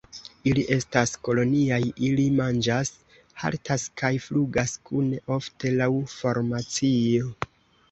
[0.51, 2.91] Ili estas koloniaj; ili manĝas,
[3.43, 7.33] haltas kaj flugas kune, ofte laŭ formacio.